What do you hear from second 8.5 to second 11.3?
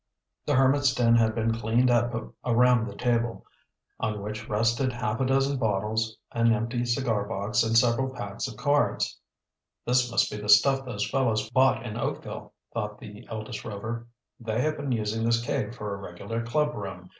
cards. "This must be the stuff those